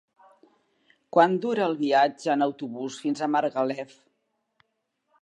Quant 1.17 1.35
dura 1.43 1.67
el 1.67 1.77
viatge 1.83 2.33
en 2.37 2.47
autobús 2.49 3.01
fins 3.05 3.21
a 3.27 3.31
Margalef? 3.37 3.97